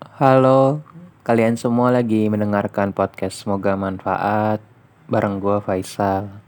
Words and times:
Halo, 0.00 0.80
kalian 1.28 1.60
semua 1.60 1.92
lagi 1.92 2.24
mendengarkan 2.32 2.96
podcast 2.96 3.44
Semoga 3.44 3.76
Manfaat 3.76 4.64
bareng 5.12 5.44
gue 5.44 5.60
Faisal. 5.60 6.40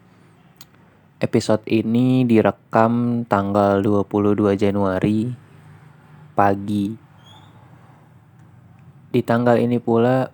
Episode 1.21 1.61
ini 1.69 2.25
direkam 2.25 3.29
tanggal 3.29 3.85
22 3.85 4.57
Januari 4.57 5.37
pagi. 6.33 6.96
Di 9.12 9.21
tanggal 9.21 9.60
ini 9.60 9.76
pula 9.76 10.32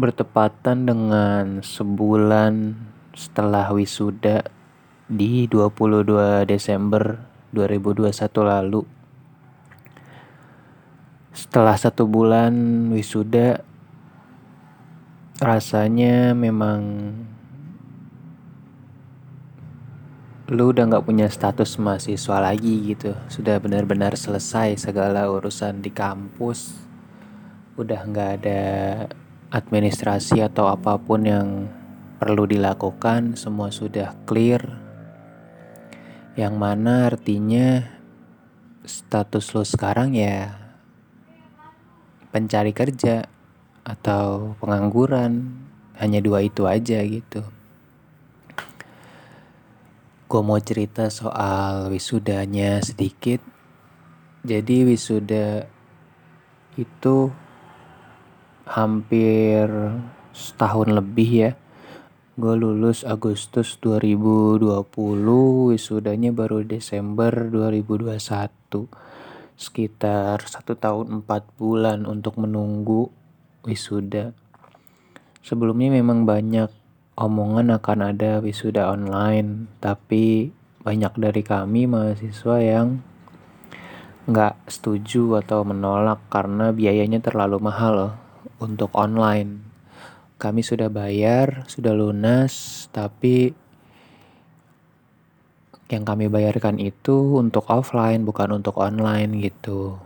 bertepatan 0.00 0.88
dengan 0.88 1.60
sebulan 1.60 2.72
setelah 3.12 3.68
wisuda 3.68 4.48
di 5.12 5.44
22 5.44 6.48
Desember 6.48 7.20
2021 7.52 8.08
lalu. 8.40 8.99
Setelah 11.30 11.78
satu 11.78 12.10
bulan 12.10 12.50
wisuda, 12.90 13.62
rasanya 15.38 16.34
memang 16.34 16.82
lu 20.50 20.74
udah 20.74 20.90
nggak 20.90 21.06
punya 21.06 21.30
status 21.30 21.78
mahasiswa 21.78 22.42
lagi 22.42 22.92
gitu. 22.92 23.14
Sudah 23.30 23.62
benar-benar 23.62 24.18
selesai 24.18 24.74
segala 24.82 25.30
urusan 25.30 25.78
di 25.78 25.94
kampus. 25.94 26.74
Udah 27.78 28.02
nggak 28.10 28.30
ada 28.42 28.62
administrasi 29.54 30.42
atau 30.42 30.66
apa 30.66 30.98
pun 30.98 31.22
yang 31.22 31.70
perlu 32.18 32.44
dilakukan, 32.50 33.38
semua 33.38 33.70
sudah 33.70 34.18
clear. 34.26 34.66
Yang 36.34 36.54
mana 36.58 37.06
artinya 37.06 37.86
status 38.82 39.54
lo 39.54 39.62
sekarang 39.62 40.18
ya 40.18 40.59
pencari 42.30 42.70
kerja 42.70 43.26
atau 43.84 44.54
pengangguran. 44.62 45.66
Hanya 46.00 46.24
dua 46.24 46.40
itu 46.40 46.64
aja 46.64 47.04
gitu. 47.04 47.44
Gue 50.30 50.42
mau 50.46 50.56
cerita 50.62 51.10
soal 51.10 51.90
wisudanya 51.92 52.80
sedikit. 52.80 53.42
Jadi 54.40 54.88
wisuda 54.88 55.68
itu 56.80 57.28
hampir 58.64 59.68
setahun 60.32 60.88
lebih 60.88 61.30
ya. 61.34 61.52
Gue 62.40 62.56
lulus 62.56 63.04
Agustus 63.04 63.76
2020, 63.84 64.88
wisudanya 65.74 66.32
baru 66.32 66.64
Desember 66.64 67.28
2021. 67.52 69.09
Sekitar 69.60 70.40
satu 70.48 70.72
tahun 70.72 71.20
empat 71.20 71.52
bulan 71.60 72.08
untuk 72.08 72.40
menunggu 72.40 73.12
wisuda. 73.60 74.32
Sebelumnya 75.44 76.00
memang 76.00 76.24
banyak 76.24 76.72
omongan 77.20 77.76
akan 77.76 78.08
ada 78.08 78.40
wisuda 78.40 78.88
online, 78.88 79.68
tapi 79.84 80.56
banyak 80.80 81.12
dari 81.20 81.44
kami 81.44 81.84
mahasiswa 81.84 82.56
yang 82.56 83.04
nggak 84.24 84.64
setuju 84.64 85.44
atau 85.44 85.60
menolak 85.60 86.24
karena 86.32 86.72
biayanya 86.72 87.20
terlalu 87.20 87.60
mahal 87.60 88.16
untuk 88.64 88.88
online. 88.96 89.60
Kami 90.40 90.64
sudah 90.64 90.88
bayar, 90.88 91.68
sudah 91.68 91.92
lunas, 91.92 92.88
tapi 92.96 93.52
yang 95.90 96.06
kami 96.06 96.30
bayarkan 96.30 96.78
itu 96.78 97.38
untuk 97.38 97.66
offline, 97.66 98.22
bukan 98.22 98.62
untuk 98.62 98.78
online 98.78 99.42
gitu. 99.42 99.98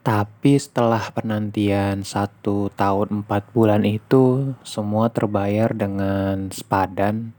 Tapi 0.00 0.56
setelah 0.56 1.12
penantian 1.12 2.00
satu 2.00 2.72
tahun 2.72 3.22
empat 3.22 3.52
bulan 3.52 3.84
itu, 3.84 4.56
semua 4.64 5.12
terbayar 5.12 5.68
dengan 5.76 6.48
sepadan 6.48 7.36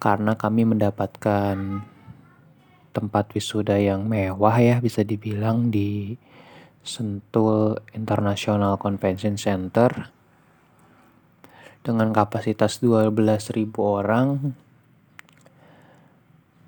karena 0.00 0.36
kami 0.36 0.64
mendapatkan 0.64 1.56
tempat 2.96 3.24
wisuda 3.36 3.76
yang 3.76 4.08
mewah 4.08 4.56
ya 4.56 4.76
bisa 4.80 5.04
dibilang 5.04 5.68
di 5.68 6.16
Sentul 6.84 7.80
International 7.96 8.76
Convention 8.76 9.40
Center 9.40 10.12
dengan 11.84 12.12
kapasitas 12.16 12.80
12.000 12.80 13.68
orang 13.80 14.56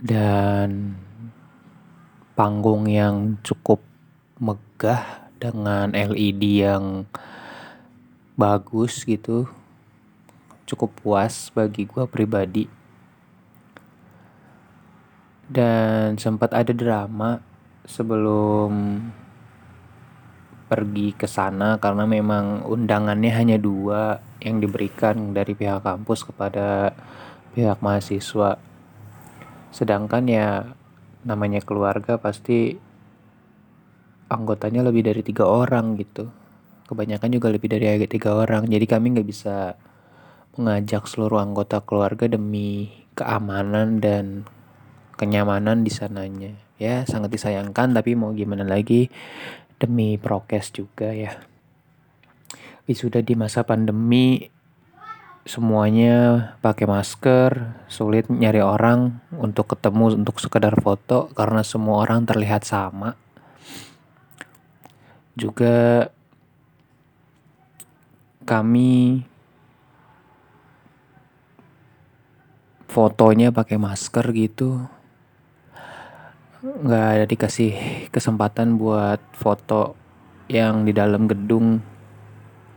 dan 0.01 0.97
panggung 2.37 2.85
yang 2.85 3.41
cukup 3.41 3.81
megah 4.37 5.29
dengan 5.41 5.93
LED 5.97 6.65
yang 6.65 7.09
bagus 8.37 9.09
gitu 9.09 9.49
cukup 10.69 10.93
puas 11.01 11.49
bagi 11.57 11.89
gue 11.89 12.05
pribadi 12.05 12.69
dan 15.47 16.19
sempat 16.19 16.53
ada 16.53 16.75
drama 16.75 17.39
sebelum 17.87 18.99
pergi 20.67 21.15
ke 21.15 21.31
sana 21.31 21.79
karena 21.79 22.03
memang 22.03 22.67
undangannya 22.67 23.31
hanya 23.31 23.57
dua 23.57 24.19
yang 24.43 24.59
diberikan 24.59 25.31
dari 25.31 25.55
pihak 25.55 25.87
kampus 25.87 26.27
kepada 26.27 26.91
pihak 27.55 27.79
mahasiswa. 27.79 28.59
Sedangkan 29.71 30.27
ya 30.29 30.77
namanya 31.27 31.59
keluarga 31.63 32.17
pasti 32.17 32.79
anggotanya 34.31 34.87
lebih 34.87 35.07
dari 35.07 35.23
tiga 35.23 35.47
orang 35.47 35.99
gitu. 35.99 36.31
Kebanyakan 36.87 37.31
juga 37.35 37.51
lebih 37.51 37.67
dari 37.71 38.07
tiga 38.07 38.35
orang. 38.39 38.67
Jadi 38.67 38.87
kami 38.87 39.19
nggak 39.19 39.29
bisa 39.29 39.75
mengajak 40.57 41.05
seluruh 41.11 41.43
anggota 41.43 41.83
keluarga 41.83 42.31
demi 42.31 42.89
keamanan 43.19 43.99
dan 43.99 44.47
kenyamanan 45.19 45.83
di 45.83 45.91
sananya. 45.91 46.53
Ya 46.77 47.03
sangat 47.09 47.33
disayangkan 47.33 47.97
tapi 47.97 48.13
mau 48.15 48.33
gimana 48.37 48.65
lagi 48.65 49.09
demi 49.81 50.17
prokes 50.21 50.73
juga 50.73 51.13
ya. 51.13 51.37
Wisuda 52.87 53.19
di 53.19 53.35
masa 53.35 53.67
pandemi 53.67 54.47
semuanya 55.47 56.51
pakai 56.59 56.91
masker, 56.91 57.79
sulit 57.87 58.27
nyari 58.27 58.59
orang 58.59 59.23
untuk 59.31 59.71
ketemu 59.71 60.19
untuk 60.19 60.43
sekedar 60.43 60.75
foto 60.83 61.31
karena 61.39 61.63
semua 61.63 62.03
orang 62.03 62.27
terlihat 62.27 62.67
sama. 62.67 63.15
Juga 65.39 66.11
kami 68.43 69.23
fotonya 72.91 73.55
pakai 73.55 73.79
masker 73.79 74.27
gitu 74.35 74.87
nggak 76.67 77.07
ada 77.15 77.25
dikasih 77.29 77.73
kesempatan 78.11 78.75
buat 78.75 79.23
foto 79.31 79.95
yang 80.51 80.83
di 80.83 80.91
dalam 80.91 81.31
gedung 81.31 81.79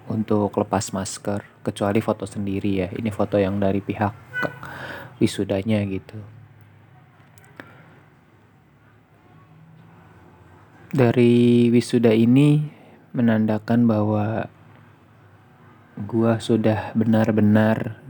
untuk 0.10 0.50
lepas 0.58 0.92
masker 0.92 1.62
kecuali 1.62 2.02
foto 2.02 2.26
sendiri 2.26 2.72
ya. 2.82 2.90
Ini 2.90 3.14
foto 3.14 3.38
yang 3.38 3.62
dari 3.62 3.80
pihak 3.80 4.14
wisudanya 5.22 5.86
gitu. 5.86 6.18
Dari 10.90 11.70
wisuda 11.70 12.10
ini 12.10 12.66
menandakan 13.14 13.86
bahwa 13.86 14.50
gua 16.02 16.42
sudah 16.42 16.90
benar-benar 16.98 18.02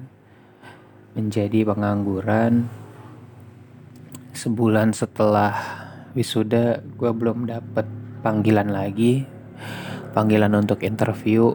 menjadi 1.20 1.68
pengangguran. 1.68 2.72
Sebulan 4.32 4.96
setelah 4.96 5.52
wisuda 6.16 6.80
gue 6.96 7.12
belum 7.12 7.52
dapet 7.52 7.84
panggilan 8.24 8.72
lagi. 8.72 9.28
Panggilan 10.16 10.56
untuk 10.56 10.80
interview 10.88 11.52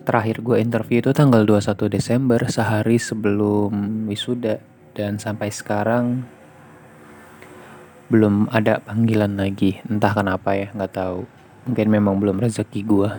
terakhir 0.00 0.40
gue 0.40 0.56
interview 0.56 1.04
itu 1.04 1.12
tanggal 1.12 1.44
21 1.44 1.92
Desember 1.92 2.40
sehari 2.48 2.96
sebelum 2.96 4.08
wisuda. 4.08 4.64
Dan 4.96 5.20
sampai 5.20 5.52
sekarang 5.52 6.24
belum 8.08 8.48
ada 8.48 8.80
panggilan 8.80 9.36
lagi. 9.36 9.76
Entah 9.84 10.16
kenapa 10.16 10.56
ya 10.56 10.72
nggak 10.72 10.92
tahu. 10.96 11.28
Mungkin 11.68 11.86
memang 11.92 12.16
belum 12.16 12.40
rezeki 12.40 12.80
gue 12.88 13.10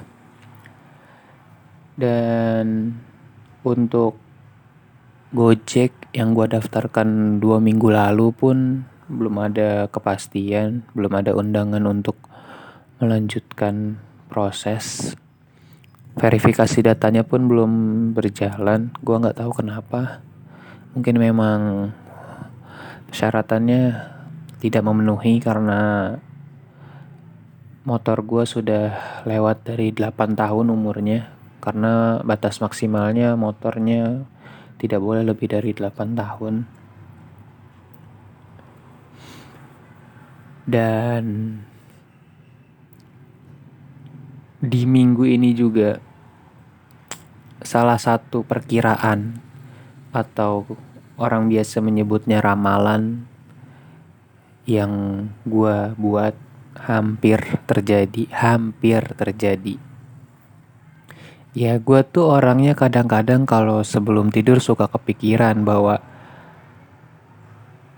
dan 1.93 2.97
untuk 3.61 4.17
Gojek 5.33 6.13
yang 6.13 6.37
gue 6.37 6.45
daftarkan 6.45 7.41
dua 7.41 7.57
minggu 7.57 7.89
lalu 7.89 8.29
pun 8.29 8.85
belum 9.09 9.41
ada 9.41 9.89
kepastian, 9.89 10.85
belum 10.93 11.09
ada 11.09 11.33
undangan 11.33 11.81
untuk 11.89 12.17
melanjutkan 13.01 13.97
proses. 14.29 15.17
Verifikasi 16.13 16.85
datanya 16.85 17.25
pun 17.25 17.49
belum 17.49 17.71
berjalan, 18.13 18.93
gue 19.01 19.15
nggak 19.17 19.41
tahu 19.41 19.51
kenapa. 19.65 20.21
Mungkin 20.93 21.17
memang 21.17 21.89
persyaratannya 23.09 24.13
tidak 24.61 24.83
memenuhi 24.85 25.41
karena 25.41 26.13
motor 27.83 28.21
gue 28.21 28.45
sudah 28.45 28.85
lewat 29.25 29.65
dari 29.67 29.89
8 29.89 30.37
tahun 30.37 30.71
umurnya 30.71 31.33
karena 31.59 32.21
batas 32.21 32.61
maksimalnya 32.61 33.33
motornya 33.33 34.29
tidak 34.77 35.01
boleh 35.01 35.25
lebih 35.25 35.49
dari 35.49 35.73
8 35.73 36.13
tahun. 36.13 36.55
Dan 40.63 41.23
di 44.63 44.87
minggu 44.87 45.27
ini 45.27 45.51
juga 45.51 45.99
salah 47.59 47.99
satu 47.99 48.47
perkiraan 48.47 49.35
atau 50.15 50.63
orang 51.19 51.51
biasa 51.51 51.83
menyebutnya 51.83 52.39
ramalan 52.39 53.27
yang 54.63 55.27
gue 55.43 55.91
buat 55.99 56.31
hampir 56.79 57.43
terjadi, 57.67 58.31
hampir 58.31 59.03
terjadi. 59.19 59.75
Ya 61.51 61.75
gue 61.75 62.01
tuh 62.07 62.31
orangnya 62.31 62.71
kadang-kadang 62.71 63.43
kalau 63.43 63.83
sebelum 63.83 64.31
tidur 64.31 64.63
suka 64.63 64.87
kepikiran 64.87 65.67
bahwa 65.67 65.99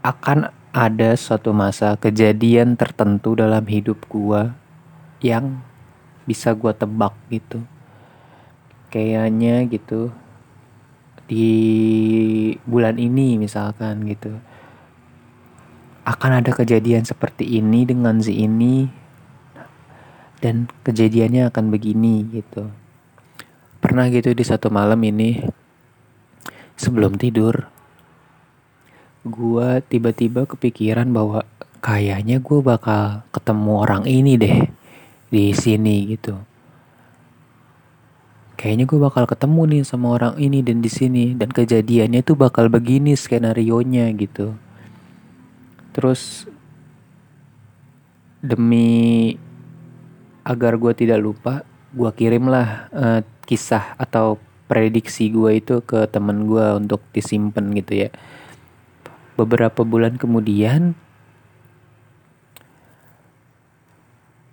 akan 0.01 0.49
ada 0.73 1.13
suatu 1.13 1.53
masa 1.53 1.93
kejadian 2.01 2.73
tertentu 2.73 3.37
dalam 3.37 3.69
hidup 3.69 4.01
gue 4.09 4.49
yang 5.21 5.61
bisa 6.25 6.51
gue 6.53 6.73
tebak 6.73 7.13
gitu. 7.29 7.61
Kayaknya 8.89 9.65
gitu 9.69 10.13
di 11.25 11.49
bulan 12.69 13.01
ini 13.01 13.41
misalkan 13.41 14.05
gitu 14.05 14.37
akan 16.05 16.37
ada 16.37 16.53
kejadian 16.53 17.01
seperti 17.01 17.57
ini 17.57 17.81
dengan 17.81 18.21
si 18.21 18.45
ini 18.45 18.85
dan 20.37 20.69
kejadiannya 20.85 21.49
akan 21.49 21.73
begini 21.73 22.29
gitu. 22.29 22.69
Pernah 23.81 24.13
gitu 24.13 24.33
di 24.37 24.45
satu 24.45 24.69
malam 24.69 25.01
ini 25.01 25.41
sebelum 26.77 27.17
tidur 27.17 27.65
gue 29.25 29.69
tiba-tiba 29.89 30.45
kepikiran 30.45 31.09
bahwa 31.09 31.41
kayaknya 31.81 32.37
gue 32.37 32.59
bakal 32.61 33.25
ketemu 33.33 33.71
orang 33.81 34.03
ini 34.05 34.37
deh 34.37 34.57
di 35.29 35.51
sini 35.53 36.15
gitu. 36.15 36.35
Kayaknya 38.55 38.85
gue 38.87 38.99
bakal 39.03 39.23
ketemu 39.27 39.61
nih 39.67 39.81
sama 39.83 40.15
orang 40.15 40.39
ini 40.39 40.63
dan 40.63 40.79
di 40.79 40.87
sini 40.87 41.35
dan 41.35 41.51
kejadiannya 41.51 42.23
tuh 42.23 42.39
bakal 42.39 42.71
begini 42.71 43.13
skenario 43.13 43.83
nya 43.83 44.07
gitu. 44.15 44.55
Terus 45.91 46.47
demi 48.39 49.35
agar 50.45 50.77
gue 50.79 50.93
tidak 50.93 51.19
lupa, 51.19 51.67
gue 51.91 52.09
kirimlah 52.15 52.89
uh, 52.93 53.21
kisah 53.43 53.97
atau 53.99 54.39
prediksi 54.65 55.29
gue 55.29 55.61
itu 55.61 55.81
ke 55.85 56.09
temen 56.09 56.49
gue 56.49 56.65
untuk 56.77 57.03
disimpan 57.13 57.69
gitu 57.75 58.07
ya. 58.07 58.09
Beberapa 59.35 59.83
bulan 59.83 60.15
kemudian 60.15 60.95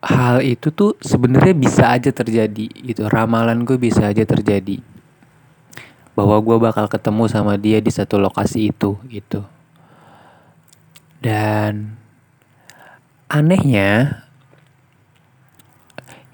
hal 0.03 0.43
itu 0.43 0.75
tuh 0.75 0.99
sebenarnya 0.99 1.55
bisa 1.55 1.95
aja 1.95 2.11
terjadi 2.11 2.67
gitu. 2.67 3.07
Ramalan 3.07 3.63
gue 3.63 3.79
bisa 3.79 4.11
aja 4.11 4.27
terjadi. 4.27 4.83
Bahwa 6.13 6.37
gue 6.43 6.57
bakal 6.59 6.91
ketemu 6.91 7.31
sama 7.31 7.55
dia 7.57 7.79
di 7.79 7.89
satu 7.89 8.19
lokasi 8.19 8.75
itu 8.75 8.99
gitu. 9.09 9.47
Dan 11.23 11.95
anehnya 13.31 14.27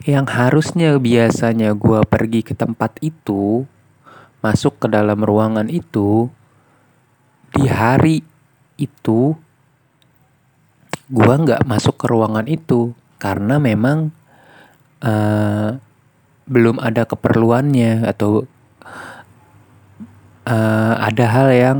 yang 0.08 0.24
harusnya 0.24 0.96
biasanya 0.96 1.76
gue 1.76 2.00
pergi 2.08 2.40
ke 2.40 2.56
tempat 2.56 2.96
itu 3.04 3.68
masuk 4.40 4.80
ke 4.80 4.86
dalam 4.88 5.20
ruangan 5.20 5.68
itu 5.68 6.32
di 7.52 7.68
hari 7.68 8.24
itu 8.80 9.36
gue 11.12 11.34
nggak 11.44 11.68
masuk 11.68 12.00
ke 12.00 12.06
ruangan 12.08 12.48
itu 12.48 12.96
karena 13.18 13.58
memang 13.58 14.14
uh, 15.02 15.78
belum 16.48 16.80
ada 16.80 17.04
keperluannya 17.04 18.08
atau 18.08 18.48
uh, 20.48 20.94
ada 20.96 21.24
hal 21.28 21.48
yang 21.52 21.78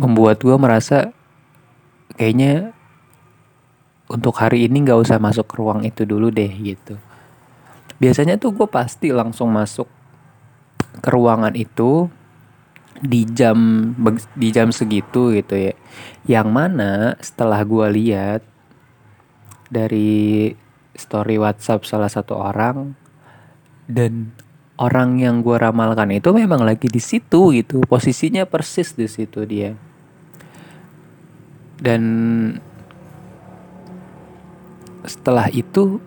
membuat 0.00 0.40
gue 0.40 0.56
merasa 0.56 1.12
kayaknya 2.16 2.72
untuk 4.10 4.34
hari 4.40 4.66
ini 4.66 4.82
nggak 4.82 5.04
usah 5.06 5.20
masuk 5.20 5.46
ke 5.46 5.54
ruang 5.60 5.86
itu 5.86 6.02
dulu 6.08 6.32
deh 6.32 6.50
gitu. 6.50 6.96
Biasanya 8.00 8.40
tuh 8.40 8.56
gue 8.56 8.66
pasti 8.66 9.12
langsung 9.12 9.52
masuk 9.52 9.86
ke 11.04 11.08
ruangan 11.12 11.52
itu 11.54 12.08
di 13.00 13.22
jam 13.28 13.56
di 14.34 14.48
jam 14.50 14.74
segitu 14.74 15.30
gitu 15.36 15.54
ya. 15.54 15.74
Yang 16.26 16.48
mana 16.48 17.14
setelah 17.20 17.60
gue 17.62 17.86
lihat 17.92 18.42
dari 19.70 20.50
story 20.92 21.38
WhatsApp 21.38 21.86
salah 21.86 22.10
satu 22.10 22.34
orang 22.36 22.92
dan 23.86 24.34
orang 24.76 25.22
yang 25.22 25.40
gue 25.40 25.54
ramalkan 25.54 26.10
itu 26.10 26.34
memang 26.34 26.66
lagi 26.66 26.90
di 26.90 26.98
situ 26.98 27.54
gitu. 27.54 27.80
Posisinya 27.86 28.44
persis 28.44 28.92
di 28.92 29.06
situ 29.06 29.46
dia. 29.46 29.78
Dan 31.80 32.02
setelah 35.06 35.48
itu 35.48 36.02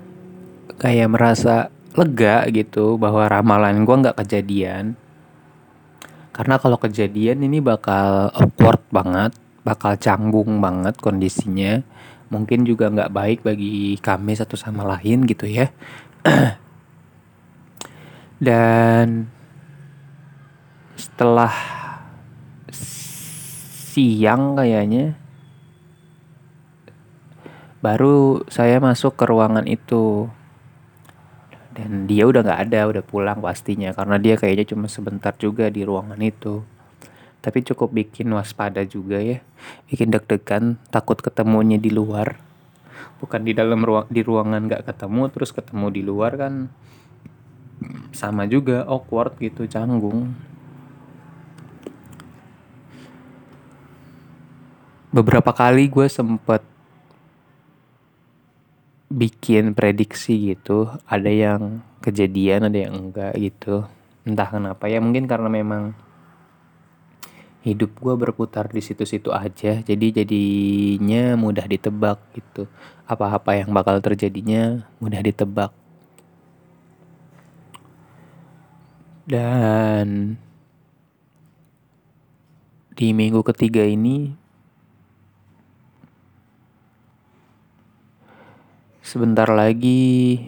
kayak 0.78 1.10
merasa 1.10 1.74
lega 1.98 2.46
gitu 2.54 3.02
bahwa 3.02 3.26
ramalan 3.26 3.82
gue 3.88 3.96
nggak 4.06 4.20
kejadian. 4.22 4.94
Karena 6.34 6.58
kalau 6.58 6.78
kejadian 6.82 7.46
ini 7.46 7.62
bakal 7.62 8.34
awkward 8.34 8.82
banget 8.90 9.38
bakal 9.64 9.96
canggung 9.96 10.60
banget 10.60 11.00
kondisinya 11.00 11.82
mungkin 12.34 12.66
juga 12.66 12.90
nggak 12.90 13.14
baik 13.14 13.40
bagi 13.46 13.94
kami 14.02 14.34
satu 14.34 14.58
sama 14.58 14.82
lain 14.98 15.30
gitu 15.30 15.46
ya. 15.46 15.70
Dan 18.42 19.30
setelah 20.98 21.54
siang 23.94 24.58
kayaknya 24.58 25.14
baru 27.86 28.42
saya 28.50 28.82
masuk 28.82 29.14
ke 29.14 29.30
ruangan 29.30 29.70
itu. 29.70 30.34
Dan 31.74 32.10
dia 32.10 32.26
udah 32.26 32.42
nggak 32.42 32.62
ada 32.70 32.90
udah 32.90 33.04
pulang 33.06 33.42
pastinya 33.42 33.94
karena 33.94 34.18
dia 34.18 34.38
kayaknya 34.38 34.74
cuma 34.74 34.90
sebentar 34.90 35.34
juga 35.38 35.70
di 35.70 35.82
ruangan 35.86 36.22
itu 36.22 36.62
tapi 37.44 37.60
cukup 37.60 37.92
bikin 37.92 38.32
waspada 38.32 38.88
juga 38.88 39.20
ya. 39.20 39.44
Bikin 39.92 40.16
deg-degan 40.16 40.80
takut 40.88 41.20
ketemunya 41.20 41.76
di 41.76 41.92
luar. 41.92 42.40
Bukan 43.20 43.44
di 43.44 43.52
dalam 43.52 43.84
ruang 43.84 44.08
di 44.08 44.24
ruangan 44.24 44.64
nggak 44.64 44.88
ketemu 44.88 45.28
terus 45.28 45.52
ketemu 45.52 45.88
di 45.92 46.02
luar 46.08 46.40
kan 46.40 46.72
sama 48.16 48.48
juga 48.48 48.88
awkward 48.88 49.36
gitu 49.44 49.68
canggung. 49.68 50.32
Beberapa 55.12 55.52
kali 55.52 55.92
gue 55.92 56.08
sempet 56.08 56.64
bikin 59.14 59.78
prediksi 59.78 60.56
gitu 60.56 60.90
ada 61.06 61.30
yang 61.30 61.84
kejadian 62.02 62.72
ada 62.72 62.80
yang 62.88 62.96
enggak 62.98 63.36
gitu. 63.36 63.84
Entah 64.24 64.48
kenapa 64.48 64.88
ya 64.88 65.04
mungkin 65.04 65.28
karena 65.28 65.52
memang 65.52 65.94
hidup 67.64 67.96
gue 67.96 68.16
berputar 68.20 68.68
di 68.68 68.84
situ-situ 68.84 69.32
aja 69.32 69.80
jadi 69.80 70.24
jadinya 70.24 71.40
mudah 71.40 71.64
ditebak 71.64 72.20
gitu. 72.36 72.68
Apa-apa 73.08 73.56
yang 73.56 73.72
bakal 73.72 74.04
terjadinya 74.04 74.84
mudah 75.00 75.24
ditebak. 75.24 75.72
Dan 79.24 80.36
di 82.94 83.16
minggu 83.16 83.40
ketiga 83.48 83.88
ini 83.88 84.36
sebentar 89.00 89.48
lagi 89.48 90.44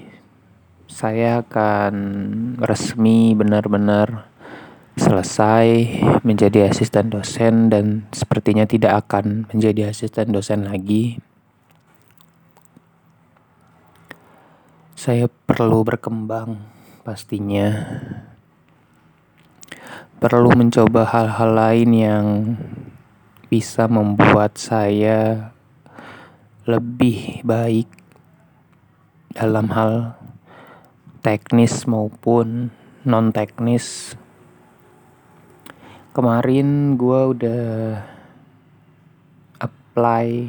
saya 0.92 1.40
akan 1.40 1.96
resmi 2.60 3.32
benar-benar 3.32 4.35
selesai 5.06 5.68
menjadi 6.26 6.66
asisten 6.66 7.14
dosen 7.14 7.70
dan 7.70 8.10
sepertinya 8.10 8.66
tidak 8.66 9.06
akan 9.06 9.46
menjadi 9.54 9.94
asisten 9.94 10.34
dosen 10.34 10.66
lagi. 10.66 11.22
Saya 14.98 15.30
perlu 15.30 15.86
berkembang 15.86 16.58
pastinya. 17.06 18.02
Perlu 20.18 20.58
mencoba 20.58 21.06
hal-hal 21.06 21.52
lain 21.54 21.90
yang 21.94 22.26
bisa 23.46 23.86
membuat 23.86 24.58
saya 24.58 25.54
lebih 26.66 27.46
baik 27.46 27.86
dalam 29.38 29.70
hal 29.70 30.18
teknis 31.22 31.86
maupun 31.86 32.74
non 33.06 33.30
teknis 33.30 34.18
kemarin 36.16 36.96
gue 36.96 37.22
udah 37.36 37.64
apply 39.60 40.48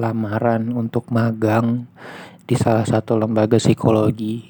lamaran 0.00 0.72
untuk 0.72 1.12
magang 1.12 1.84
di 2.48 2.56
salah 2.56 2.88
satu 2.88 3.20
lembaga 3.20 3.60
psikologi. 3.60 4.48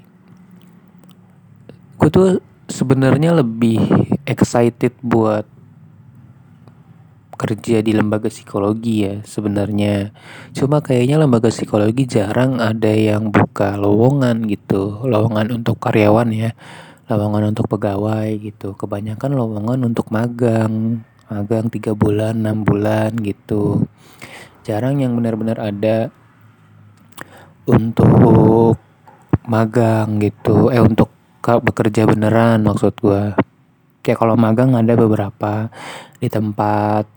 Gue 1.98 2.08
tuh 2.14 2.38
sebenarnya 2.70 3.34
lebih 3.34 3.82
excited 4.22 4.94
buat 5.02 5.42
kerja 7.34 7.82
di 7.82 7.90
lembaga 7.90 8.30
psikologi 8.30 9.02
ya 9.02 9.18
sebenarnya. 9.26 10.14
Cuma 10.54 10.78
kayaknya 10.78 11.18
lembaga 11.18 11.50
psikologi 11.50 12.06
jarang 12.06 12.62
ada 12.62 12.94
yang 12.94 13.34
buka 13.34 13.74
lowongan 13.74 14.46
gitu 14.46 15.02
lowongan 15.10 15.50
untuk 15.58 15.82
karyawan 15.82 16.30
ya 16.30 16.54
lowongan 17.12 17.52
untuk 17.52 17.68
pegawai 17.68 18.28
gitu. 18.40 18.72
Kebanyakan 18.74 19.36
lowongan 19.36 19.84
untuk 19.84 20.08
magang. 20.08 21.04
Magang 21.32 21.72
tiga 21.72 21.96
bulan 21.96 22.44
enam 22.44 22.60
bulan 22.64 23.16
gitu. 23.20 23.88
Jarang 24.68 25.00
yang 25.00 25.16
benar-benar 25.16 25.58
ada 25.58 26.12
untuk 27.64 28.76
magang 29.48 30.20
gitu. 30.20 30.68
Eh 30.68 30.82
untuk 30.82 31.08
bekerja 31.42 32.06
beneran 32.06 32.62
maksud 32.62 32.94
gue 33.00 33.34
kayak 34.04 34.18
kalau 34.20 34.36
magang 34.36 34.76
ada 34.76 34.92
beberapa. 34.92 35.72
Di 36.20 36.28
tempat 36.28 37.08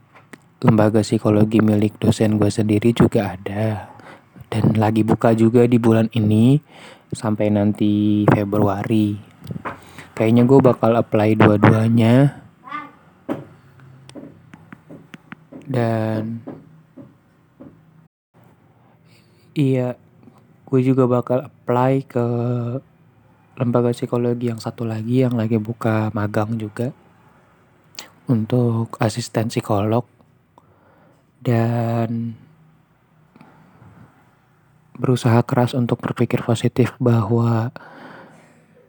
lembaga 0.63 1.03
psikologi 1.03 1.59
milik 1.59 1.99
dosen 1.99 2.39
gue 2.39 2.47
sendiri 2.49 2.95
juga 2.95 3.35
ada. 3.35 3.91
Dan 4.47 4.79
lagi 4.79 5.03
buka 5.03 5.35
juga 5.35 5.67
di 5.67 5.75
bulan 5.75 6.07
ini 6.15 6.55
sampai 7.11 7.51
nanti 7.51 8.23
Februari 8.31 9.34
kayaknya 10.15 10.47
gue 10.47 10.59
bakal 10.63 10.95
apply 10.95 11.35
dua-duanya. 11.35 12.41
Dan 15.65 16.45
iya 19.57 19.97
gue 20.65 20.81
juga 20.81 21.09
bakal 21.09 21.49
apply 21.49 21.93
ke 22.05 22.25
lembaga 23.55 23.95
psikologi 23.95 24.51
yang 24.51 24.59
satu 24.59 24.83
lagi 24.83 25.23
yang 25.23 25.33
lagi 25.33 25.55
buka 25.55 26.11
magang 26.11 26.59
juga 26.59 26.91
untuk 28.29 28.95
asisten 29.01 29.49
psikolog. 29.49 30.05
Dan 31.41 32.33
berusaha 34.95 35.43
keras 35.43 35.75
untuk 35.75 35.99
berpikir 35.99 36.41
positif 36.41 36.95
bahwa 37.03 37.69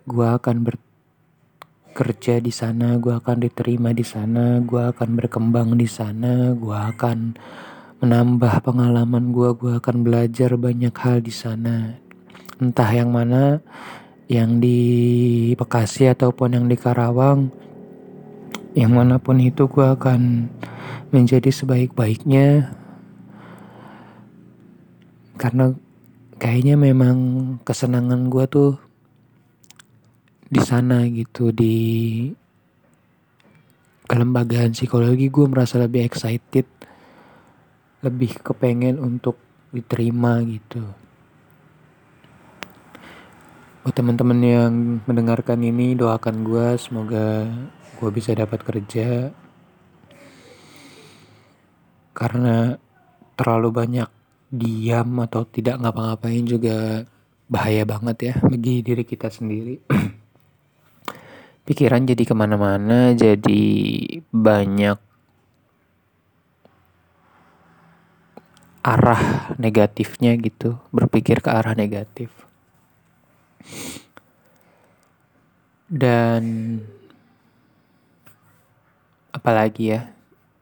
gue 0.07 0.23
akan 0.23 0.63
bekerja 0.63 2.39
di 2.39 2.55
sana, 2.55 2.95
gue 3.03 3.11
akan 3.11 3.43
diterima 3.43 3.91
di 3.91 4.07
sana, 4.07 4.63
gue 4.63 4.79
akan 4.79 5.19
berkembang 5.19 5.75
di 5.75 5.91
sana, 5.91 6.55
gue 6.55 6.79
akan 6.79 7.35
menambah 7.99 8.63
pengalaman 8.63 9.35
gue, 9.35 9.51
gue 9.59 9.73
akan 9.83 10.07
belajar 10.07 10.55
banyak 10.55 10.95
hal 10.95 11.19
di 11.19 11.35
sana. 11.35 11.99
Entah 12.63 12.91
yang 12.95 13.11
mana, 13.11 13.59
yang 14.31 14.63
di 14.63 14.79
Bekasi 15.59 16.07
ataupun 16.07 16.55
yang 16.55 16.67
di 16.71 16.79
Karawang, 16.79 17.51
yang 18.79 18.95
mana 18.95 19.19
pun 19.19 19.43
itu 19.43 19.67
gue 19.67 19.87
akan 19.91 20.47
menjadi 21.11 21.51
sebaik-baiknya 21.51 22.77
karena 25.35 25.75
kayaknya 26.37 26.77
memang 26.79 27.17
kesenangan 27.65 28.29
gue 28.29 28.45
tuh 28.49 28.86
di 30.47 30.61
sana 30.63 31.03
gitu 31.11 31.51
di 31.51 31.77
kelembagaan 34.07 34.71
psikologi 34.71 35.27
gue 35.27 35.47
merasa 35.51 35.83
lebih 35.83 36.07
excited 36.07 36.67
lebih 38.07 38.39
kepengen 38.39 39.03
untuk 39.03 39.35
diterima 39.75 40.39
gitu. 40.47 40.83
Buat 43.83 43.95
teman-teman 43.99 44.41
yang 44.43 44.73
mendengarkan 45.07 45.63
ini 45.63 45.99
doakan 45.99 46.47
gue 46.47 46.67
semoga 46.79 47.51
gue 47.99 48.11
bisa 48.15 48.31
dapat 48.35 48.63
kerja. 48.63 49.35
Karena 52.15 52.79
terlalu 53.37 53.69
banyak 53.75 54.09
diam 54.51 55.11
atau 55.21 55.43
tidak 55.45 55.83
ngapa-ngapain 55.83 56.47
juga 56.47 57.05
bahaya 57.47 57.83
banget 57.87 58.17
ya 58.33 58.35
bagi 58.43 58.83
diri 58.83 59.07
kita 59.07 59.31
sendiri 59.31 59.79
pikiran 61.67 62.07
jadi 62.07 62.23
ke 62.23 62.35
mana-mana 62.35 63.11
jadi 63.13 63.65
banyak 64.31 64.99
arah 68.87 69.51
negatifnya 69.59 70.39
gitu 70.39 70.79
berpikir 70.95 71.43
ke 71.43 71.51
arah 71.51 71.75
negatif. 71.75 72.31
Dan 75.91 76.43
apalagi 79.35 79.95
ya 79.95 80.11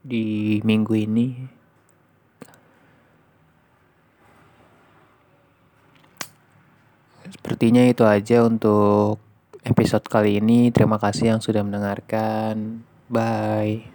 di 0.04 0.60
minggu 0.64 0.92
ini 0.96 1.28
sepertinya 7.32 7.88
itu 7.88 8.04
aja 8.04 8.44
untuk 8.44 9.23
episode 9.64 10.06
kali 10.06 10.38
ini. 10.38 10.70
Terima 10.70 11.00
kasih 11.00 11.36
yang 11.36 11.40
sudah 11.40 11.64
mendengarkan. 11.64 12.84
Bye 13.08 13.93